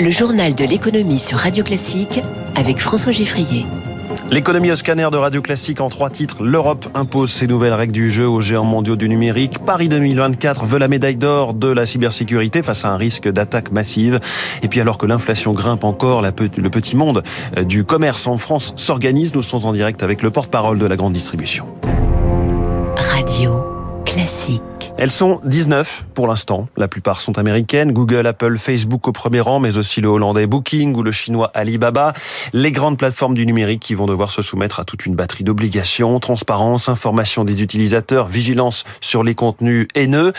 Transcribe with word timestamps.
Le 0.00 0.08
journal 0.08 0.54
de 0.54 0.64
l'économie 0.64 1.18
sur 1.18 1.36
Radio 1.36 1.62
Classique 1.62 2.22
avec 2.54 2.78
François 2.78 3.12
Giffrier. 3.12 3.66
L'économie 4.30 4.72
au 4.72 4.76
scanner 4.76 5.06
de 5.12 5.18
Radio 5.18 5.42
Classique 5.42 5.78
en 5.82 5.90
trois 5.90 6.08
titres. 6.08 6.42
L'Europe 6.42 6.88
impose 6.94 7.30
ses 7.30 7.46
nouvelles 7.46 7.74
règles 7.74 7.92
du 7.92 8.10
jeu 8.10 8.26
aux 8.26 8.40
géants 8.40 8.64
mondiaux 8.64 8.96
du 8.96 9.10
numérique. 9.10 9.58
Paris 9.58 9.90
2024 9.90 10.64
veut 10.64 10.78
la 10.78 10.88
médaille 10.88 11.16
d'or 11.16 11.52
de 11.52 11.68
la 11.68 11.84
cybersécurité 11.84 12.62
face 12.62 12.86
à 12.86 12.88
un 12.88 12.96
risque 12.96 13.28
d'attaque 13.28 13.72
massive. 13.72 14.20
Et 14.62 14.68
puis 14.68 14.80
alors 14.80 14.96
que 14.96 15.04
l'inflation 15.04 15.52
grimpe 15.52 15.84
encore, 15.84 16.22
le 16.22 16.30
petit 16.70 16.96
monde 16.96 17.22
du 17.66 17.84
commerce 17.84 18.26
en 18.26 18.38
France 18.38 18.72
s'organise. 18.76 19.34
Nous 19.34 19.42
sommes 19.42 19.66
en 19.66 19.74
direct 19.74 20.02
avec 20.02 20.22
le 20.22 20.30
porte-parole 20.30 20.78
de 20.78 20.86
la 20.86 20.96
grande 20.96 21.12
distribution. 21.12 21.66
Radio 22.96 23.69
Classique. 24.10 24.60
Elles 24.98 25.10
sont 25.10 25.40
19 25.44 26.06
pour 26.14 26.26
l'instant. 26.26 26.68
La 26.76 26.88
plupart 26.88 27.20
sont 27.20 27.38
américaines. 27.38 27.92
Google, 27.92 28.26
Apple, 28.26 28.58
Facebook 28.58 29.06
au 29.06 29.12
premier 29.12 29.40
rang, 29.40 29.60
mais 29.60 29.78
aussi 29.78 30.00
le 30.00 30.08
hollandais 30.08 30.46
Booking 30.46 30.94
ou 30.96 31.02
le 31.02 31.12
chinois 31.12 31.50
Alibaba. 31.54 32.12
Les 32.52 32.72
grandes 32.72 32.98
plateformes 32.98 33.34
du 33.34 33.46
numérique 33.46 33.80
qui 33.80 33.94
vont 33.94 34.06
devoir 34.06 34.30
se 34.30 34.42
soumettre 34.42 34.80
à 34.80 34.84
toute 34.84 35.06
une 35.06 35.14
batterie 35.14 35.44
d'obligations, 35.44 36.18
transparence, 36.18 36.88
information 36.88 37.44
des 37.44 37.62
utilisateurs, 37.62 38.26
vigilance 38.26 38.84
sur 39.00 39.22
les 39.22 39.34
contenus 39.34 39.86
haineux. 39.94 40.32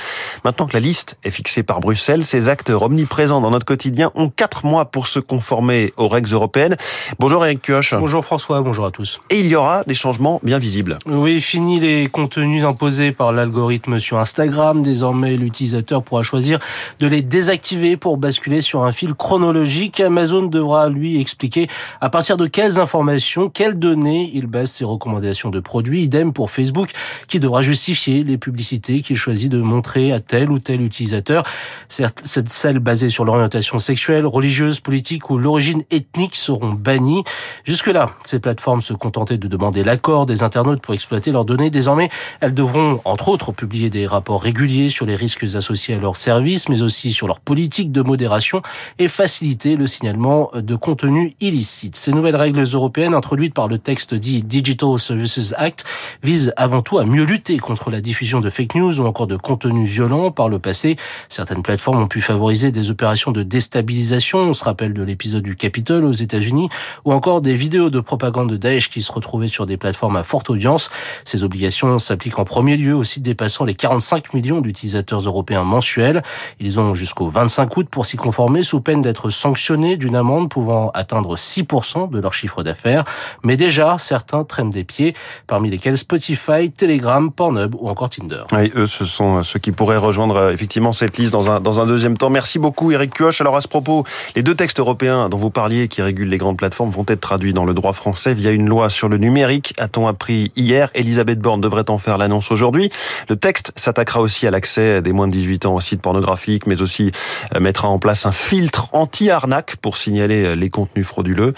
Maintenant 0.44 0.68
que 0.68 0.74
la 0.74 0.82
liste 0.82 1.18
est 1.24 1.32
fixée 1.32 1.64
par 1.64 1.80
Bruxelles, 1.80 2.26
ces 2.26 2.50
acteurs 2.50 2.84
omniprésents 2.84 3.42
dans 3.42 3.52
notre 3.52 3.66
quotidien 3.66 4.12
ont 4.16 4.30
quatre 4.30 4.66
mois 4.66 4.86
pour 4.86 5.08
se 5.08 5.20
conformer 5.20 5.94
aux 5.98 6.10
règles 6.10 6.34
européennes. 6.34 6.76
Bonjour 7.20 7.46
Eric 7.46 7.62
Kioch. 7.62 7.96
Bonjour 7.98 8.24
François, 8.24 8.62
bonjour 8.62 8.86
à 8.86 8.92
tous. 8.92 9.22
Et 9.30 9.40
il 9.40 9.48
y 9.48 9.56
aura 9.56 9.84
des 9.86 9.96
changements 9.96 10.40
bien 10.44 10.60
visibles. 10.60 11.00
Oui, 11.06 11.40
fini 11.42 11.80
les 11.80 12.08
contenus 12.08 12.64
imposés 12.64 13.12
par 13.12 13.32
l'algorithme 13.32 13.61
sur 14.00 14.18
Instagram 14.18 14.82
Désormais, 14.82 15.38
l'utilisateur 15.38 16.04
pourra 16.04 16.24
choisir 16.24 16.60
de 17.00 17.08
les 17.08 17.22
désactiver 17.22 17.96
pour 17.96 18.18
basculer 18.18 18.62
sur 18.62 18.84
un 18.84 18.92
fil 18.92 19.14
chronologique. 19.14 20.00
Amazon 20.00 20.44
devra 20.44 20.90
lui 20.90 21.20
expliquer 21.20 21.68
à 22.00 22.10
partir 22.10 22.38
de 22.38 22.48
quelles 22.48 22.80
informations, 22.80 23.50
quelles 23.50 23.78
données 23.78 24.32
il 24.34 24.48
base 24.48 24.72
ses 24.72 24.86
recommandations 24.86 25.50
de 25.50 25.60
produits. 25.60 26.04
Idem 26.04 26.34
pour 26.34 26.50
Facebook 26.50 26.90
qui 27.28 27.40
devra 27.40 27.62
justifier 27.62 28.24
les 28.24 28.38
publicités 28.38 29.02
qu'il 29.02 29.18
choisit 29.18 29.52
de 29.52 29.62
montrer 29.62 30.12
à 30.12 30.20
tel 30.20 30.50
ou 30.50 30.60
tel 30.60 30.82
utilisateur. 30.82 31.44
Certes, 31.88 32.22
celles 32.24 32.80
basées 32.80 33.10
sur 33.10 33.26
l'orientation 33.26 33.80
sexuelle, 33.80 34.26
religieuse, 34.26 34.80
politique 34.80 35.30
ou 35.30 35.38
l'origine 35.38 35.84
ethnique 35.92 36.36
seront 36.36 36.72
bannies. 36.72 37.24
Jusque-là, 37.64 38.12
ces 38.26 38.40
plateformes 38.40 38.82
se 38.82 38.94
contentaient 38.94 39.38
de 39.38 39.48
demander 39.48 39.84
l'accord 39.84 40.26
des 40.26 40.44
internautes 40.44 40.82
pour 40.82 40.94
exploiter 40.94 41.32
leurs 41.32 41.46
données. 41.46 41.70
Désormais, 41.70 42.10
elles 42.40 42.54
devront, 42.54 43.00
entre 43.06 43.30
autres, 43.30 43.51
publier 43.54 43.90
des 43.90 44.08
rapports 44.08 44.42
réguliers 44.42 44.90
sur 44.90 45.06
les 45.06 45.16
risques 45.16 45.44
associés 45.56 45.96
à 45.96 46.00
leurs 46.00 46.16
services, 46.16 46.70
mais 46.70 46.82
aussi 46.82 47.14
sur 47.14 47.28
leur 47.28 47.40
politique 47.40 47.92
de 47.92 48.02
modération 48.02 48.62
et 49.00 49.08
faciliter 49.08 49.76
le 49.76 49.88
signalement 49.88 50.52
de 50.56 50.76
contenu 50.76 51.34
illicite. 51.40 51.96
Ces 51.96 52.12
nouvelles 52.12 52.36
règles 52.36 52.64
européennes 52.64 53.14
introduites 53.14 53.54
par 53.54 53.68
le 53.68 53.78
texte 53.78 54.14
dit 54.14 54.44
Digital 54.44 55.00
Services 55.00 55.54
Act 55.58 55.86
visent 56.24 56.54
avant 56.58 56.82
tout 56.82 56.98
à 56.98 57.06
mieux 57.06 57.26
lutter 57.26 57.58
contre 57.58 57.90
la 57.90 58.02
diffusion 58.02 58.40
de 58.40 58.50
fake 58.50 58.76
news 58.76 59.00
ou 59.00 59.06
encore 59.06 59.28
de 59.28 59.36
contenus 59.36 59.90
violents. 59.90 60.32
Par 60.32 60.50
le 60.50 60.60
passé, 60.60 60.96
certaines 61.30 61.64
plateformes 61.64 62.02
ont 62.02 62.08
pu 62.08 62.22
favoriser 62.22 62.72
des 62.72 62.92
opérations 62.92 63.32
de 63.32 63.44
déstabilisation. 63.44 64.40
On 64.40 64.54
se 64.54 64.64
rappelle 64.64 64.94
de 64.94 65.04
l'épisode 65.04 65.44
du 65.44 65.56
Capitole 65.56 66.06
aux 66.06 66.12
États-Unis 66.12 66.70
ou 67.06 67.14
encore 67.14 67.42
des 67.42 67.56
vidéos 67.56 67.90
de 67.90 68.00
propagande 68.00 68.50
de 68.50 68.58
Daesh 68.58 68.90
qui 68.90 69.02
se 69.02 69.12
retrouvaient 69.12 69.48
sur 69.48 69.66
des 69.66 69.78
plateformes 69.78 70.16
à 70.16 70.24
forte 70.24 70.50
audience. 70.50 70.90
Ces 71.26 71.44
obligations 71.44 72.00
s'appliquent 72.00 72.40
en 72.40 72.46
premier 72.46 72.78
lieu 72.78 72.96
aussi 72.96 73.20
dépassant 73.42 73.66
les 73.66 73.74
45 73.74 74.36
millions 74.36 74.62
d'utilisateurs 74.62 75.22
européens 75.22 75.64
mensuels. 75.64 76.22
Ils 76.60 76.80
ont 76.80 76.94
jusqu'au 76.94 77.28
25 77.28 77.76
août 77.76 77.88
pour 77.90 78.06
s'y 78.06 78.16
conformer 78.16 78.62
sous 78.62 78.82
peine 78.82 79.02
d'être 79.02 79.32
sanctionnés 79.32 79.98
d'une 79.98 80.16
amende 80.16 80.48
pouvant 80.48 80.92
atteindre 80.92 81.36
6% 81.36 82.12
de 82.12 82.20
leur 82.20 82.36
chiffre 82.36 82.62
d'affaires. 82.62 83.04
Mais 83.44 83.58
déjà, 83.58 83.98
certains 83.98 84.44
traînent 84.44 84.70
des 84.70 84.84
pieds, 84.84 85.16
parmi 85.48 85.72
lesquels 85.72 85.98
Spotify, 85.98 86.70
Telegram, 86.70 87.32
Pornhub 87.32 87.74
ou 87.80 87.90
encore 87.90 88.10
Tinder. 88.10 88.44
Oui, 88.52 88.72
eux, 88.76 88.86
ce 88.86 89.06
sont 89.06 89.42
ceux 89.42 89.58
qui 89.58 89.72
pourraient 89.72 89.98
rejoindre 89.98 90.38
euh, 90.38 90.54
effectivement 90.54 90.94
cette 90.94 91.18
liste 91.18 91.34
dans 91.34 91.50
un, 91.50 91.60
dans 91.60 91.80
un 91.80 91.88
deuxième 91.88 92.20
temps. 92.20 92.30
Merci 92.30 92.60
beaucoup 92.60 92.92
Eric 92.92 93.12
Kioch. 93.12 93.42
Alors 93.42 93.58
à 93.58 93.62
ce 93.62 93.68
propos, 93.68 94.04
les 94.36 94.44
deux 94.44 94.54
textes 94.54 94.80
européens 94.80 95.30
dont 95.30 95.38
vous 95.38 95.50
parliez 95.50 95.88
qui 95.88 96.04
régulent 96.04 96.30
les 96.30 96.38
grandes 96.38 96.58
plateformes 96.58 96.92
vont 96.92 97.06
être 97.08 97.22
traduits 97.22 97.54
dans 97.54 97.66
le 97.66 97.74
droit 97.74 97.94
français 97.94 98.36
via 98.36 98.52
une 98.52 98.70
loi 98.70 98.92
sur 98.92 99.10
le 99.10 99.18
numérique, 99.18 99.74
a-t-on 99.80 100.06
appris 100.06 100.52
hier. 100.56 100.92
Elisabeth 100.94 101.40
Borne 101.40 101.62
devrait 101.62 101.90
en 101.90 101.98
faire 101.98 102.20
l'annonce 102.20 102.52
aujourd'hui. 102.52 102.92
Le 103.32 103.38
texte 103.38 103.72
s'attaquera 103.78 104.20
aussi 104.20 104.46
à 104.46 104.52
l'accès 104.52 105.02
des 105.02 105.14
moins 105.14 105.26
de 105.26 105.32
18 105.32 105.66
ans 105.66 105.76
aux 105.76 105.80
sites 105.80 106.02
pornographiques, 106.02 106.68
mais 106.68 106.82
aussi 106.82 107.14
euh, 107.56 107.62
mettra 107.62 107.88
en 107.88 107.98
place 107.98 108.26
un 108.26 108.34
filtre 108.34 108.90
anti-arnaque 108.92 109.78
pour 109.78 109.98
signaler 109.98 110.44
euh, 110.44 110.54
les 110.54 110.70
contenus 110.70 111.06
frauduleux. 111.06 111.54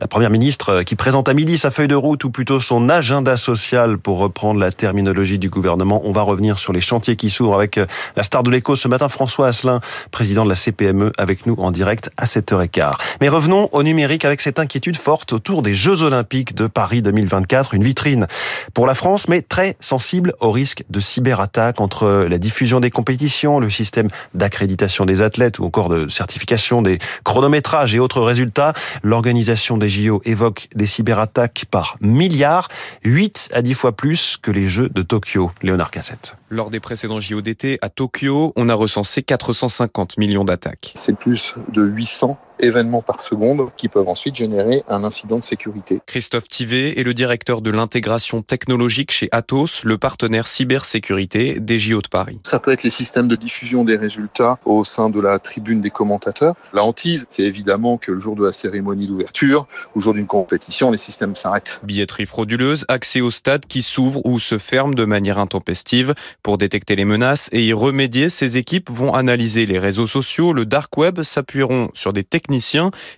La 0.00 0.06
première 0.06 0.30
ministre 0.30 0.70
euh, 0.70 0.82
qui 0.84 0.94
présente 0.94 1.28
à 1.28 1.34
midi 1.34 1.58
sa 1.58 1.70
feuille 1.70 1.86
de 1.86 1.94
route 1.94 2.24
ou 2.24 2.30
plutôt 2.30 2.60
son 2.60 2.88
agenda 2.88 3.36
social 3.36 3.98
pour 3.98 4.20
reprendre 4.20 4.58
la 4.58 4.72
terminologie 4.72 5.38
du 5.38 5.50
gouvernement. 5.50 6.00
On 6.02 6.12
va 6.12 6.22
revenir 6.22 6.58
sur 6.58 6.72
les 6.72 6.80
chantiers 6.80 7.16
qui 7.16 7.28
s'ouvrent 7.28 7.56
avec 7.56 7.78
la 8.16 8.22
star 8.22 8.42
de 8.42 8.50
l'écho 8.50 8.74
ce 8.74 8.88
matin, 8.88 9.10
François 9.10 9.48
Asselin, 9.48 9.82
président 10.10 10.44
de 10.44 10.48
la 10.48 10.54
CPME, 10.54 11.12
avec 11.18 11.44
nous 11.44 11.56
en 11.58 11.70
direct 11.70 12.08
à 12.16 12.24
7h15. 12.24 12.94
Mais 13.20 13.28
revenons 13.28 13.68
au 13.72 13.82
numérique 13.82 14.24
avec 14.24 14.40
cette 14.40 14.58
inquiétude 14.58 14.96
forte 14.96 15.34
autour 15.34 15.60
des 15.60 15.74
Jeux 15.74 16.00
Olympiques 16.00 16.54
de 16.54 16.68
Paris 16.68 17.02
2024, 17.02 17.74
une 17.74 17.84
vitrine 17.84 18.26
pour 18.72 18.86
la 18.86 18.94
France, 18.94 19.28
mais 19.28 19.42
très 19.42 19.76
sensible 19.78 20.32
au 20.40 20.50
risque 20.50 20.84
de 20.88 21.00
cyberattaque 21.18 21.80
entre 21.80 22.26
la 22.30 22.38
diffusion 22.38 22.78
des 22.78 22.90
compétitions, 22.90 23.58
le 23.58 23.70
système 23.70 24.08
d'accréditation 24.34 25.04
des 25.04 25.20
athlètes 25.20 25.58
ou 25.58 25.64
encore 25.64 25.88
de 25.88 26.06
certification 26.06 26.80
des 26.80 27.00
chronométrages 27.24 27.92
et 27.92 27.98
autres 27.98 28.20
résultats. 28.20 28.72
L'organisation 29.02 29.78
des 29.78 29.88
JO 29.88 30.22
évoque 30.24 30.68
des 30.76 30.86
cyberattaques 30.86 31.64
par 31.72 31.96
milliards, 32.00 32.68
8 33.02 33.50
à 33.52 33.62
10 33.62 33.74
fois 33.74 33.92
plus 33.96 34.36
que 34.40 34.52
les 34.52 34.68
Jeux 34.68 34.88
de 34.90 35.02
Tokyo. 35.02 35.50
Léonard 35.62 35.90
Cassette. 35.90 36.36
Lors 36.50 36.70
des 36.70 36.80
précédents 36.80 37.20
JO 37.20 37.42
d'été 37.42 37.78
à 37.82 37.90
Tokyo, 37.90 38.54
on 38.56 38.70
a 38.70 38.74
recensé 38.74 39.22
450 39.22 40.16
millions 40.16 40.44
d'attaques. 40.44 40.92
C'est 40.94 41.14
plus 41.14 41.54
de 41.68 41.82
800 41.82 42.38
événements 42.60 43.02
par 43.02 43.20
seconde 43.20 43.68
qui 43.76 43.88
peuvent 43.88 44.08
ensuite 44.08 44.36
générer 44.36 44.82
un 44.88 45.04
incident 45.04 45.38
de 45.38 45.44
sécurité. 45.44 46.00
Christophe 46.06 46.48
Tivet 46.48 46.98
est 46.98 47.02
le 47.02 47.14
directeur 47.14 47.60
de 47.60 47.70
l'intégration 47.70 48.42
technologique 48.42 49.12
chez 49.12 49.28
Atos, 49.30 49.84
le 49.84 49.98
partenaire 49.98 50.46
cybersécurité 50.46 51.60
des 51.60 51.78
JO 51.78 52.00
de 52.00 52.08
Paris. 52.08 52.40
Ça 52.44 52.58
peut 52.58 52.72
être 52.72 52.82
les 52.82 52.90
systèmes 52.90 53.28
de 53.28 53.36
diffusion 53.36 53.84
des 53.84 53.96
résultats 53.96 54.58
au 54.64 54.84
sein 54.84 55.10
de 55.10 55.20
la 55.20 55.38
tribune 55.38 55.80
des 55.80 55.90
commentateurs. 55.90 56.54
La 56.72 56.82
hantise, 56.82 57.26
c'est 57.28 57.44
évidemment 57.44 57.98
que 57.98 58.12
le 58.12 58.20
jour 58.20 58.36
de 58.36 58.44
la 58.44 58.52
cérémonie 58.52 59.06
d'ouverture, 59.06 59.66
au 59.94 60.00
jour 60.00 60.14
d'une 60.14 60.26
compétition, 60.26 60.90
les 60.90 60.98
systèmes 60.98 61.36
s'arrêtent. 61.36 61.80
Billetterie 61.84 62.26
frauduleuse, 62.26 62.84
accès 62.88 63.20
au 63.20 63.30
stade 63.30 63.66
qui 63.66 63.82
s'ouvre 63.82 64.24
ou 64.24 64.38
se 64.38 64.58
ferme 64.58 64.94
de 64.94 65.04
manière 65.04 65.38
intempestive. 65.38 66.14
Pour 66.42 66.58
détecter 66.58 66.96
les 66.96 67.04
menaces 67.04 67.48
et 67.52 67.64
y 67.64 67.72
remédier, 67.72 68.28
ces 68.28 68.58
équipes 68.58 68.90
vont 68.90 69.14
analyser 69.14 69.64
les 69.64 69.78
réseaux 69.78 70.06
sociaux, 70.06 70.52
le 70.52 70.66
dark 70.66 70.96
web, 70.98 71.22
s'appuieront 71.22 71.88
sur 71.94 72.12
des 72.12 72.24
techniques 72.24 72.58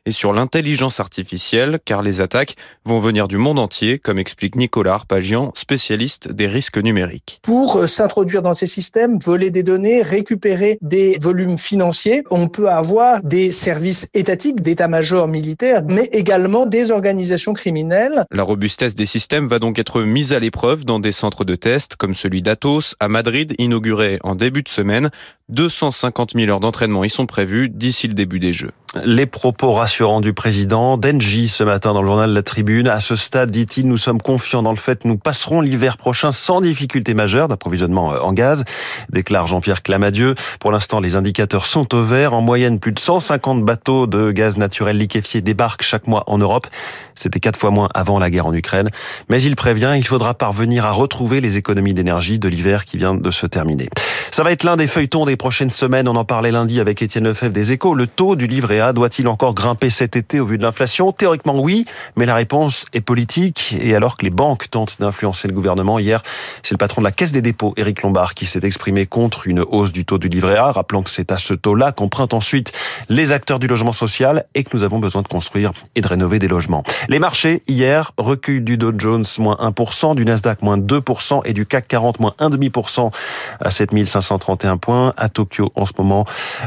et 0.07 0.13
sur 0.13 0.33
l'intelligence 0.33 1.01
artificielle, 1.01 1.79
car 1.85 2.03
les 2.03 2.21
attaques 2.21 2.57
vont 2.85 2.99
venir 2.99 3.29
du 3.29 3.37
monde 3.37 3.59
entier, 3.59 3.99
comme 3.99 4.19
explique 4.19 4.57
Nicolas 4.57 4.95
Arpagian, 4.95 5.53
spécialiste 5.55 6.31
des 6.33 6.47
risques 6.47 6.79
numériques. 6.79 7.41
Pour 7.43 7.77
euh, 7.77 7.87
s'introduire 7.87 8.43
dans 8.43 8.55
ces 8.55 8.67
systèmes, 8.67 9.19
voler 9.19 9.51
des 9.51 9.63
données, 9.63 10.03
récupérer 10.03 10.79
des 10.83 11.17
volumes 11.21 11.59
financiers, 11.59 12.23
on 12.31 12.49
peut 12.49 12.69
avoir 12.69 13.23
des 13.23 13.51
services 13.51 14.09
étatiques, 14.15 14.61
d'état-major 14.61 15.29
militaire, 15.29 15.83
mais 15.89 16.09
également 16.13 16.67
des 16.67 16.91
organisations 16.91 17.53
criminelles. 17.53 18.25
La 18.31 18.43
robustesse 18.43 18.95
des 18.95 19.07
systèmes 19.07 19.47
va 19.47 19.59
donc 19.59 19.79
être 19.79 20.03
mise 20.03 20.33
à 20.33 20.41
l'épreuve 20.41 20.85
dans 20.85 21.01
des 21.01 21.13
centres 21.13 21.45
de 21.45 21.55
test 21.55 21.97
comme 21.97 22.15
celui 22.15 22.43
d'Atos 22.43 22.95
à 23.01 23.09
Madrid, 23.11 23.55
inauguré 23.59 24.19
en 24.23 24.35
début 24.35 24.63
de 24.63 24.69
semaine. 24.69 25.11
250 25.51 26.33
000 26.35 26.51
heures 26.51 26.61
d'entraînement 26.61 27.05
y 27.05 27.11
sont 27.11 27.27
prévues 27.27 27.69
d'ici 27.69 28.09
le 28.09 28.15
début 28.15 28.39
des 28.39 28.53
Jeux. 28.53 28.73
Les 29.05 29.25
propos 29.25 29.71
rassurants 29.71 30.21
du 30.21 30.33
président 30.33 30.97
Denji 30.97 31.47
ce 31.47 31.63
matin 31.63 31.93
dans 31.93 32.01
le 32.01 32.09
journal 32.09 32.33
La 32.33 32.43
Tribune. 32.43 32.89
À 32.89 32.99
ce 32.99 33.15
stade, 33.15 33.49
dit-il, 33.49 33.87
nous 33.87 33.97
sommes 33.97 34.21
confiants 34.21 34.65
dans 34.65 34.73
le 34.73 34.77
fait 34.77 35.05
que 35.05 35.07
nous 35.09 35.17
passerons 35.17 35.61
l'hiver 35.61 35.97
prochain 35.97 36.33
sans 36.33 36.61
difficulté 36.61 37.15
majeure 37.15 37.47
d'approvisionnement 37.47 38.13
euh, 38.13 38.19
en 38.19 38.33
gaz, 38.33 38.65
déclare 39.09 39.47
Jean-Pierre 39.47 39.85
Clamadieu. 39.85 40.35
Pour 40.59 40.73
l'instant, 40.73 40.99
les 40.99 41.15
indicateurs 41.15 41.67
sont 41.67 41.95
au 41.95 42.03
vert. 42.03 42.35
En 42.35 42.41
moyenne, 42.41 42.81
plus 42.81 42.91
de 42.91 42.99
150 42.99 43.65
bateaux 43.65 44.09
de 44.09 44.33
gaz 44.33 44.57
naturel 44.57 44.99
liquéfié 44.99 45.41
débarquent 45.41 45.85
chaque 45.85 46.09
mois 46.09 46.25
en 46.27 46.39
Europe. 46.39 46.67
C'était 47.15 47.39
quatre 47.39 47.61
fois 47.61 47.71
moins 47.71 47.91
avant 47.95 48.19
la 48.19 48.29
guerre 48.29 48.47
en 48.47 48.55
Ukraine. 48.55 48.91
Mais 49.29 49.41
il 49.41 49.55
prévient, 49.55 49.93
il 49.97 50.05
faudra 50.05 50.35
parvenir 50.35 50.85
à 50.85 50.91
retrouver 50.91 51.41
les 51.41 51.59
économies 51.59 51.95
d'énergie 51.95 52.41
de 52.41 52.49
l'hiver 52.49 52.85
qui 52.85 52.97
vient 52.97 53.15
de 53.15 53.31
se 53.31 53.47
terminer. 53.47 53.89
Ça 54.33 54.43
va 54.43 54.51
être 54.51 54.65
l'un 54.65 54.77
des 54.77 54.89
feuilletons 54.89 55.27
des 55.27 55.37
prochaines 55.37 55.71
semaines. 55.71 56.09
On 56.09 56.17
en 56.17 56.25
parlait 56.25 56.51
lundi 56.51 56.81
avec 56.81 57.03
Étienne 57.03 57.25
Lefebvre 57.25 57.53
des 57.53 57.71
Échos. 57.71 57.95
Le 57.95 58.09
taux 58.09 58.35
du 58.35 58.49
livret 58.49 58.80
a 58.81 58.93
doit-il 58.93 59.29
encore 59.29 59.55
grimper 59.55 59.91
cet 59.91 60.17
été 60.17 60.41
au 60.41 60.47
vu 60.47 60.59
de 60.59 60.63
l'inflation? 60.63 61.13
Théoriquement 61.13 61.59
oui, 61.59 61.85
mais 62.17 62.27
la 62.27 62.35
réponse 62.35 62.87
est 62.93 63.01
politique. 63.01 63.77
Et 63.81 63.95
alors 63.95 64.17
que 64.17 64.25
les 64.25 64.31
banques 64.31 64.71
tentent 64.71 64.97
d'influencer 65.01 65.49
le 65.49 65.55
gouvernement, 65.55 65.99
hier, 65.99 66.23
c'est 66.63 66.73
le 66.73 66.79
patron 66.79 67.03
de 67.03 67.07
la 67.07 67.13
Caisse 67.13 67.33
des 67.33 67.43
dépôts, 67.43 67.75
Éric 67.77 68.03
Lombard, 68.03 68.35
qui 68.35 68.47
s'est 68.47 68.61
exprimé 68.63 69.07
contre 69.07 69.47
une 69.47 69.61
hausse 69.61 69.93
du 69.93 70.05
taux 70.05 70.19
du 70.19 70.29
livret 70.29 70.57
A, 70.57 70.73
rappelant 70.73 71.03
que 71.03 71.11
c'est 71.11 71.33
à 71.33 71.39
ce 71.39 71.55
taux-là 71.55 71.93
qu'empruntent 71.93 72.35
ensuite 72.35 72.73
les 73.09 73.33
acteurs 73.33 73.59
du 73.59 73.67
logement 73.67 73.93
social 73.93 74.45
et 74.55 74.65
que 74.65 74.77
nous 74.77 74.83
avons 74.83 74.99
besoin 74.99 75.23
de 75.23 75.29
construire 75.29 75.73
et 75.95 76.01
de 76.01 76.09
rénover 76.09 76.39
des 76.39 76.49
logements. 76.49 76.83
Les 77.09 77.19
marchés, 77.19 77.63
hier, 77.69 78.13
recul 78.17 78.65
du 78.65 78.77
Dow 78.77 78.93
Jones, 78.97 79.25
moins 79.39 79.57
1%, 79.61 80.15
du 80.15 80.25
Nasdaq, 80.25 80.63
moins 80.63 80.79
2% 80.79 81.43
et 81.45 81.53
du 81.53 81.67
CAC 81.67 81.89
40, 81.89 82.21
moins 82.21 82.35
1,5% 82.39 83.13
à 83.61 83.71
7531 83.71 84.79
points. 84.79 85.13
À 85.17 85.29
Tokyo, 85.29 85.71
en 85.75 85.87
ce 85.87 85.93
moment, 85.99 86.25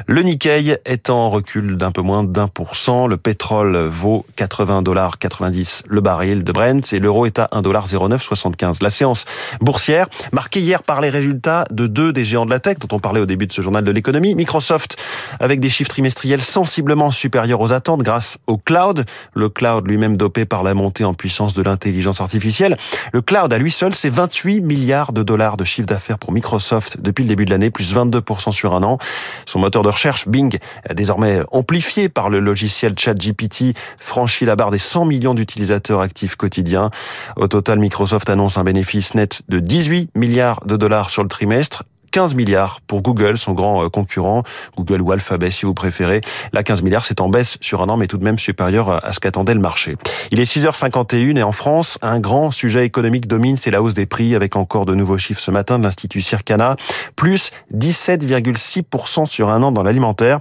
le 0.07 0.21
Nikkei 0.21 0.77
est 0.85 1.09
en 1.09 1.29
recul 1.29 1.77
d'un 1.77 1.91
peu 1.91 2.01
moins 2.03 2.23
d'un 2.23 2.47
pour 2.47 2.75
cent. 2.75 3.07
Le 3.07 3.17
pétrole 3.17 3.77
vaut 3.77 4.25
80 4.35 4.81
dollars 4.81 5.17
90 5.17 5.83
le 5.87 6.01
baril 6.01 6.43
de 6.43 6.51
Brent 6.51 6.93
et 6.93 6.99
l'euro 6.99 7.25
est 7.25 7.39
à 7.39 7.47
1 7.51 7.61
dollar 7.61 7.87
0975. 7.87 8.81
La 8.81 8.89
séance 8.89 9.25
boursière 9.61 10.07
marquée 10.31 10.59
hier 10.59 10.83
par 10.83 11.01
les 11.01 11.09
résultats 11.09 11.65
de 11.71 11.87
deux 11.87 12.13
des 12.13 12.25
géants 12.25 12.45
de 12.45 12.51
la 12.51 12.59
tech 12.59 12.77
dont 12.79 12.95
on 12.95 12.99
parlait 12.99 13.19
au 13.19 13.25
début 13.25 13.47
de 13.47 13.53
ce 13.53 13.61
journal 13.61 13.83
de 13.83 13.91
l'économie. 13.91 14.35
Microsoft 14.35 14.97
avec 15.39 15.59
des 15.59 15.69
chiffres 15.69 15.89
trimestriels 15.89 16.41
sensiblement 16.41 17.11
supérieurs 17.11 17.61
aux 17.61 17.73
attentes 17.73 18.03
grâce 18.03 18.37
au 18.47 18.57
cloud. 18.57 19.05
Le 19.33 19.49
cloud 19.49 19.87
lui-même 19.87 20.17
dopé 20.17 20.45
par 20.45 20.63
la 20.63 20.73
montée 20.73 21.05
en 21.05 21.13
puissance 21.13 21.53
de 21.53 21.63
l'intelligence 21.63 22.21
artificielle. 22.21 22.77
Le 23.11 23.21
cloud 23.21 23.51
à 23.53 23.57
lui 23.57 23.71
seul, 23.71 23.95
c'est 23.95 24.09
28 24.09 24.61
milliards 24.61 25.13
de 25.13 25.23
dollars 25.23 25.57
de 25.57 25.63
chiffre 25.63 25.87
d'affaires 25.87 26.17
pour 26.17 26.31
Microsoft 26.31 26.97
depuis 26.99 27.23
le 27.23 27.29
début 27.29 27.45
de 27.45 27.51
l'année, 27.51 27.69
plus 27.69 27.93
22% 27.95 28.51
sur 28.51 28.75
un 28.75 28.83
an. 28.83 28.97
Son 29.45 29.59
moteur 29.59 29.83
de 29.83 29.89
recherche, 29.89 30.27
Bing, 30.27 30.57
désormais 30.93 31.41
amplifié 31.51 31.92
par 32.09 32.29
le 32.29 32.39
logiciel 32.39 32.97
ChatGPT, 32.97 33.75
franchit 33.99 34.45
la 34.45 34.55
barre 34.55 34.71
des 34.71 34.77
100 34.77 35.05
millions 35.05 35.33
d'utilisateurs 35.33 36.01
actifs 36.01 36.35
quotidiens. 36.35 36.89
Au 37.35 37.47
total, 37.47 37.79
Microsoft 37.79 38.29
annonce 38.29 38.57
un 38.57 38.63
bénéfice 38.63 39.15
net 39.15 39.41
de 39.49 39.59
18 39.59 40.11
milliards 40.15 40.65
de 40.65 40.77
dollars 40.77 41.09
sur 41.09 41.23
le 41.23 41.29
trimestre 41.29 41.83
15 42.13 42.35
milliards 42.35 42.79
pour 42.85 43.01
Google, 43.01 43.39
son 43.39 43.53
grand 43.53 43.83
euh, 43.83 43.89
concurrent, 43.89 44.43
Google 44.77 45.01
ou 45.01 45.11
Alphabet 45.11 45.49
si 45.49 45.65
vous 45.65 45.73
préférez. 45.73 46.21
Là, 46.53 46.63
15 46.63 46.83
milliards, 46.83 47.05
c'est 47.05 47.19
en 47.19 47.27
baisse 47.27 47.57
sur 47.59 47.81
un 47.81 47.89
an, 47.89 47.97
mais 47.97 48.05
tout 48.07 48.17
de 48.17 48.23
même 48.23 48.37
supérieur 48.37 49.03
à 49.03 49.11
ce 49.13 49.19
qu'attendait 49.19 49.55
le 49.55 49.59
marché. 49.59 49.97
Il 50.31 50.39
est 50.39 50.43
6h51 50.43 51.37
et 51.37 51.43
en 51.43 51.51
France, 51.51 51.97
un 52.03 52.19
grand 52.19 52.51
sujet 52.51 52.85
économique 52.85 53.27
domine, 53.27 53.57
c'est 53.57 53.71
la 53.71 53.81
hausse 53.81 53.95
des 53.95 54.05
prix, 54.05 54.35
avec 54.35 54.55
encore 54.55 54.85
de 54.85 54.93
nouveaux 54.93 55.17
chiffres 55.17 55.41
ce 55.41 55.49
matin 55.49 55.79
de 55.79 55.83
l'Institut 55.83 56.21
Circana, 56.21 56.75
plus 57.15 57.51
17,6% 57.75 59.25
sur 59.25 59.49
un 59.49 59.63
an 59.63 59.71
dans 59.71 59.81
l'alimentaire. 59.81 60.39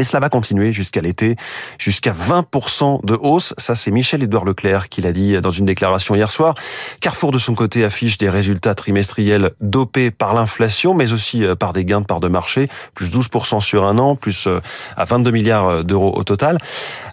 Et 0.00 0.04
cela 0.04 0.20
va 0.20 0.28
continuer 0.28 0.72
jusqu'à 0.72 1.00
l'été, 1.00 1.36
jusqu'à 1.78 2.12
20% 2.12 3.04
de 3.04 3.14
hausse. 3.20 3.54
Ça, 3.58 3.74
c'est 3.74 3.90
Michel-Édouard 3.90 4.44
Leclerc 4.44 4.88
qui 4.88 5.02
l'a 5.02 5.12
dit 5.12 5.40
dans 5.40 5.50
une 5.50 5.64
déclaration 5.64 6.14
hier 6.14 6.30
soir. 6.30 6.54
Carrefour, 7.00 7.30
de 7.30 7.38
son 7.38 7.54
côté, 7.54 7.84
affiche 7.84 8.18
des 8.18 8.28
résultats 8.28 8.74
trimestriels 8.74 9.50
dopés 9.60 10.10
par 10.10 10.34
l'inflation, 10.34 10.94
mais 10.94 11.12
aussi 11.12 11.44
euh, 11.44 11.54
par 11.54 11.72
des 11.72 11.84
gains 11.84 12.00
de 12.00 12.06
part 12.06 12.20
de 12.20 12.28
marché, 12.28 12.68
plus 12.94 13.06
12% 13.06 13.60
sur 13.60 13.84
un 13.84 13.98
an, 13.98 14.16
plus 14.16 14.46
euh, 14.46 14.60
à 14.96 15.04
22 15.04 15.30
milliards 15.30 15.68
euh, 15.68 15.82
d'euros 15.82 16.12
au 16.16 16.24
total. 16.24 16.58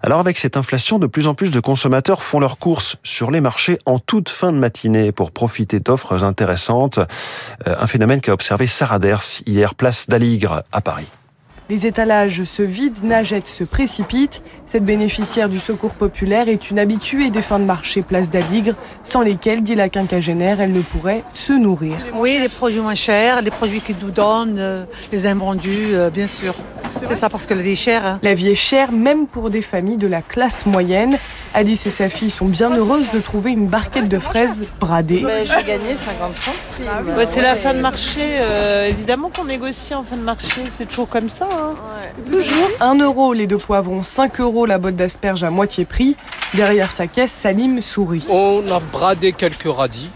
Alors, 0.02 0.20
avec 0.20 0.38
cette 0.38 0.58
inflation, 0.58 1.00
de 1.00 1.08
plus 1.08 1.28
en 1.28 1.34
plus 1.34 1.52
de 1.52 1.60
consommateurs 1.60 2.24
font 2.24 2.40
leurs 2.40 2.58
courses 2.58 2.98
sur 3.04 3.32
les 3.32 3.42
marchés 3.42 3.80
en 3.86 4.00
toute 4.00 4.30
fin 4.30 4.52
de 4.52 4.58
matinée 4.58 5.12
pour 5.12 5.32
profiter 5.32 5.80
d'offres 5.80 6.24
intéressantes. 6.24 7.00
Un 7.66 7.88
phénomène 7.88 8.22
qu'a 8.22 8.34
observé 8.34 8.68
Sarah 8.68 9.00
Ders 9.00 9.42
hier, 9.46 9.76
place 9.76 10.08
d'Aligre 10.08 10.64
à 10.72 10.82
Paris. 10.82 11.08
Les 11.68 11.88
étalages 11.88 12.44
se 12.44 12.62
vident, 12.62 13.00
Nagette 13.02 13.48
se 13.48 13.64
précipite. 13.64 14.44
Cette 14.68 14.86
bénéficiaire 14.86 15.50
du 15.50 15.58
secours 15.58 15.96
populaire 15.96 16.48
est 16.48 16.70
une 16.70 16.78
habituée 16.78 17.32
des 17.32 17.42
fins 17.42 17.58
de 17.58 17.64
marché 17.64 18.04
Place 18.04 18.30
d'Aligre, 18.30 18.76
sans 19.04 19.22
lesquelles, 19.22 19.64
dit 19.64 19.74
la 19.74 19.90
quinquagénaire, 19.90 20.62
elle 20.62 20.74
ne 20.74 20.82
pourrait 20.82 21.24
se 21.34 21.54
nourrir. 21.54 21.96
Oui, 22.14 22.38
les 22.40 22.50
produits 22.50 22.82
moins 22.82 22.94
chers, 22.94 23.42
les 23.42 23.50
produits 23.50 23.82
qui 23.82 23.96
nous 24.00 24.12
donnent, 24.12 24.60
euh, 24.60 24.86
les 25.12 25.26
invendus, 25.26 25.96
euh, 25.96 26.12
bien 26.12 26.28
sûr. 26.28 26.54
C'est 27.04 27.16
ça 27.16 27.30
parce 27.30 27.46
que 27.46 27.56
la 27.56 27.62
vie 27.62 27.72
est 27.72 27.76
chère. 27.76 28.06
Hein. 28.06 28.20
La 28.22 28.34
vie 28.34 28.50
est 28.50 28.56
chère 28.56 28.92
même 28.92 29.28
pour 29.28 29.50
des 29.50 29.62
familles 29.62 29.98
de 29.98 30.08
la 30.08 30.22
classe 30.22 30.66
moyenne. 30.66 31.18
Alice 31.54 31.86
et 31.86 31.90
sa 31.90 32.10
fille 32.10 32.30
sont 32.30 32.46
bien 32.46 32.76
heureuses 32.76 33.12
de 33.12 33.20
trouver 33.20 33.52
une 33.52 33.68
barquette 33.68 34.10
de 34.10 34.20
fraises 34.20 34.66
bradées. 34.80 35.26
J'ai 35.46 35.64
gagné 35.64 35.96
50 35.96 36.36
centimes. 36.36 37.26
c'est 37.26 37.42
la 37.42 37.56
fin 37.56 37.74
de 37.74 37.80
marché. 37.80 38.22
Euh, 38.22 38.90
évidemment 38.90 39.30
qu'on 39.30 39.46
négocie 39.46 39.94
en 39.94 40.04
fin 40.04 40.18
de 40.18 40.22
marché. 40.22 40.62
C'est 40.70 40.86
toujours 40.86 41.08
comme 41.08 41.30
ça. 41.30 41.48
Hein. 41.56 41.76
Toujours. 42.26 42.70
1 42.80 42.96
euro 43.00 43.34
les 43.34 43.48
deux 43.48 43.58
poivrons, 43.58 44.04
5 44.04 44.40
euros 44.42 44.66
la 44.66 44.78
botte 44.78 44.96
d'asperges 44.96 45.44
à 45.44 45.50
moitié 45.50 45.86
prix. 45.86 46.16
Derrière 46.54 46.92
sa 46.92 47.08
caisse, 47.08 47.32
Salim 47.32 47.82
sourit. 47.82 48.26
On 48.30 48.64
a 48.72 48.80
bradé 48.80 49.34
quelques 49.34 49.68
radis 49.68 50.10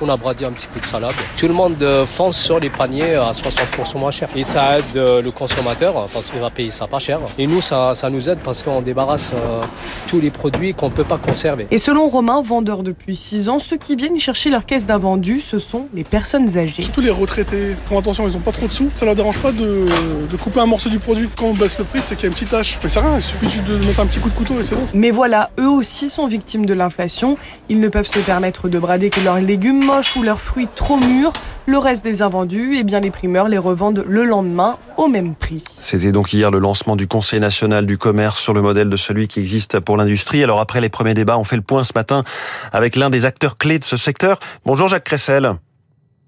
on 0.00 0.08
a 0.08 0.16
bradé 0.16 0.44
un 0.44 0.50
petit 0.50 0.66
peu 0.72 0.80
de 0.80 0.86
salade. 0.86 1.14
Tout 1.36 1.48
le 1.48 1.54
monde 1.54 1.82
euh, 1.82 2.06
fonce 2.06 2.38
sur 2.38 2.60
les 2.60 2.70
paniers 2.70 3.14
à 3.14 3.32
60% 3.32 3.98
moins 3.98 4.10
cher. 4.10 4.28
Et 4.36 4.44
ça 4.44 4.78
aide 4.78 4.84
euh, 4.96 5.22
le 5.22 5.30
consommateur 5.30 6.08
parce 6.12 6.30
qu'il 6.30 6.40
va 6.40 6.50
payer 6.50 6.70
ça 6.70 6.86
pas 6.86 6.98
cher. 6.98 7.20
Et 7.38 7.46
nous, 7.46 7.60
ça, 7.60 7.94
ça 7.94 8.10
nous 8.10 8.28
aide 8.28 8.38
parce 8.44 8.62
qu'on 8.62 8.80
débarrasse 8.80 9.32
euh, 9.34 9.62
tous 10.06 10.20
les 10.20 10.30
produits 10.30 10.74
qu'on 10.74 10.86
ne 10.86 10.94
peut 10.94 11.04
pas 11.04 11.18
conserver. 11.18 11.66
Et 11.70 11.78
selon 11.78 12.08
Romain, 12.08 12.42
vendeur 12.42 12.82
depuis 12.82 13.16
6 13.16 13.48
ans, 13.48 13.58
ceux 13.58 13.76
qui 13.76 13.96
viennent 13.96 14.18
chercher 14.18 14.50
leur 14.50 14.66
caisse 14.66 14.86
d'invendus, 14.86 15.40
ce 15.40 15.58
sont 15.58 15.86
les 15.94 16.04
personnes 16.04 16.56
âgées. 16.56 16.82
Surtout 16.82 17.00
les 17.00 17.10
retraités 17.10 17.76
font 17.86 17.98
attention, 17.98 18.28
ils 18.28 18.34
n'ont 18.34 18.40
pas 18.40 18.52
trop 18.52 18.66
de 18.66 18.72
sous. 18.72 18.90
Ça 18.94 19.04
leur 19.04 19.14
dérange 19.14 19.38
pas 19.40 19.52
de, 19.52 19.86
de, 20.30 20.36
couper 20.36 20.60
un 20.60 20.66
morceau 20.66 20.88
du 20.88 20.98
produit. 20.98 21.28
Quand 21.36 21.46
on 21.46 21.54
baisse 21.54 21.78
le 21.78 21.84
prix, 21.84 22.00
c'est 22.02 22.14
qu'il 22.14 22.24
y 22.24 22.26
a 22.26 22.28
une 22.28 22.34
petite 22.34 22.50
tâche. 22.50 22.78
Mais 22.82 22.88
c'est 22.88 23.00
rien, 23.00 23.16
il 23.16 23.22
suffit 23.22 23.48
juste 23.48 23.64
de 23.64 23.76
mettre 23.78 24.00
un 24.00 24.06
petit 24.06 24.20
coup 24.20 24.28
de 24.28 24.34
couteau 24.34 24.60
et 24.60 24.64
c'est 24.64 24.74
bon. 24.74 24.86
Mais 24.94 25.10
voilà, 25.10 25.50
eux 25.58 25.68
aussi 25.68 26.08
sont 26.08 26.26
victimes 26.26 26.66
de 26.66 26.74
l'inflation. 26.74 27.36
Ils 27.68 27.80
ne 27.80 27.88
peuvent 27.88 28.08
se 28.08 28.18
permettre 28.20 28.68
de 28.68 28.78
brader 28.78 29.10
que 29.10 29.20
leurs 29.20 29.40
légumes 29.40 29.87
moches 29.88 30.16
ou 30.16 30.22
leurs 30.22 30.40
fruits 30.40 30.68
trop 30.74 30.98
mûrs. 30.98 31.32
Le 31.66 31.78
reste 31.78 32.04
des 32.04 32.20
invendus, 32.20 32.76
eh 32.78 32.84
bien 32.84 33.00
les 33.00 33.10
primeurs 33.10 33.48
les 33.48 33.56
revendent 33.56 34.04
le 34.06 34.24
lendemain 34.24 34.76
au 34.98 35.08
même 35.08 35.34
prix. 35.34 35.64
C'était 35.66 36.12
donc 36.12 36.34
hier 36.34 36.50
le 36.50 36.58
lancement 36.58 36.94
du 36.94 37.06
Conseil 37.08 37.40
national 37.40 37.86
du 37.86 37.96
commerce 37.96 38.38
sur 38.38 38.52
le 38.52 38.60
modèle 38.60 38.90
de 38.90 38.96
celui 38.98 39.28
qui 39.28 39.40
existe 39.40 39.80
pour 39.80 39.96
l'industrie. 39.96 40.42
Alors 40.42 40.60
après 40.60 40.82
les 40.82 40.90
premiers 40.90 41.14
débats, 41.14 41.38
on 41.38 41.44
fait 41.44 41.56
le 41.56 41.62
point 41.62 41.84
ce 41.84 41.92
matin 41.94 42.22
avec 42.70 42.96
l'un 42.96 43.08
des 43.08 43.24
acteurs 43.24 43.56
clés 43.56 43.78
de 43.78 43.84
ce 43.84 43.96
secteur. 43.96 44.38
Bonjour 44.66 44.88
Jacques 44.88 45.04
Cressel. 45.04 45.54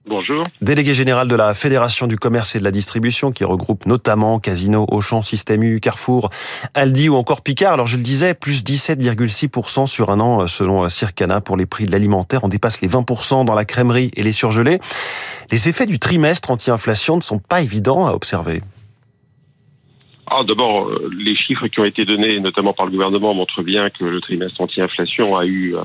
Bonjour. 0.07 0.43
Délégué 0.63 0.95
général 0.95 1.29
de 1.29 1.35
la 1.35 1.53
Fédération 1.53 2.07
du 2.07 2.17
commerce 2.17 2.57
et 2.57 2.59
de 2.59 2.65
la 2.65 2.71
distribution 2.71 3.33
qui 3.33 3.45
regroupe 3.45 3.85
notamment 3.85 4.39
Casino, 4.41 4.87
Auchan, 4.89 5.21
Système 5.21 5.63
U, 5.63 5.79
Carrefour, 5.79 6.31
Aldi 6.75 7.11
ou 7.11 7.17
encore 7.17 7.43
Picard. 7.43 7.75
Alors 7.75 7.87
je 7.87 7.99
le 7.99 8.03
disais, 8.03 8.35
plus 8.35 8.65
17,6% 8.65 9.87
sur 9.87 10.11
un 10.11 10.21
an 10.21 10.47
selon 10.47 10.89
Circana 10.89 11.43
pour 11.43 11.59
les 11.59 11.67
prix 11.67 11.85
de 11.85 11.93
l'alimentaire. 11.93 12.45
On 12.45 12.49
dépasse 12.49 12.81
les 12.81 12.89
20% 12.89 13.45
dans 13.45 13.55
la 13.55 13.67
crèmerie 13.67 14.11
et 14.17 14.23
les 14.23 14.33
surgelés. 14.33 14.81
Les 15.51 15.69
effets 15.69 15.87
du 15.87 15.99
trimestre 15.99 16.51
anti-inflation 16.51 17.17
ne 17.17 17.23
sont 17.23 17.39
pas 17.39 17.61
évidents 17.61 18.07
à 18.07 18.13
observer. 18.13 18.63
Ah, 20.31 20.45
D'abord, 20.45 20.89
euh, 20.89 21.11
les 21.19 21.35
chiffres 21.35 21.67
qui 21.67 21.81
ont 21.81 21.85
été 21.85 22.05
donnés, 22.05 22.39
notamment 22.39 22.73
par 22.73 22.87
le 22.87 22.93
gouvernement, 22.93 23.35
montrent 23.35 23.63
bien 23.63 23.91
que 23.91 24.05
le 24.05 24.21
trimestre 24.21 24.61
anti-inflation 24.61 25.37
a 25.37 25.45
eu 25.45 25.75
euh, 25.75 25.83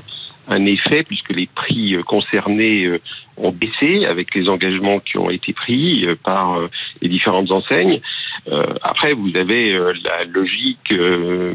un 0.48 0.64
effet 0.66 1.02
puisque 1.02 1.30
les 1.30 1.46
prix 1.46 1.94
euh, 1.94 2.02
concernés 2.02 2.84
euh, 2.84 3.00
ont 3.36 3.52
baissé 3.52 4.06
avec 4.06 4.34
les 4.34 4.48
engagements 4.48 5.00
qui 5.00 5.18
ont 5.18 5.30
été 5.30 5.52
pris 5.52 6.04
euh, 6.06 6.14
par 6.22 6.58
les 7.02 7.08
différentes 7.08 7.50
enseignes. 7.50 8.00
Après, 8.82 9.12
vous 9.12 9.32
avez 9.36 9.72
la 9.72 10.24
logique, 10.24 10.94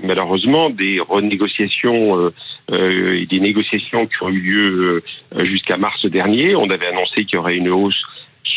malheureusement, 0.04 0.70
des 0.70 1.00
renégociations 1.00 2.32
et 2.70 3.26
des 3.28 3.40
négociations 3.40 4.08
qui 4.08 4.24
ont 4.24 4.30
eu 4.30 4.42
lieu 4.42 5.04
jusqu'à 5.44 5.78
mars 5.78 6.06
dernier. 6.06 6.54
On 6.56 6.70
avait 6.70 6.88
annoncé 6.88 7.24
qu'il 7.24 7.36
y 7.36 7.38
aurait 7.38 7.56
une 7.56 7.70
hausse 7.70 8.04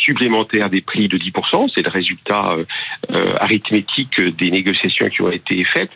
supplémentaire 0.00 0.70
des 0.70 0.80
prix 0.80 1.08
de 1.08 1.18
10%. 1.18 1.70
C'est 1.74 1.82
le 1.82 1.90
résultat 1.90 2.56
arithmétique 3.40 4.20
des 4.20 4.50
négociations 4.50 5.08
qui 5.08 5.22
ont 5.22 5.30
été 5.30 5.64
faites. 5.64 5.90